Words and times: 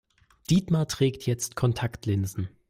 Dietmar 0.49 0.87
trägt 0.87 1.27
jetzt 1.27 1.55
Kontaktlinsen. 1.55 2.49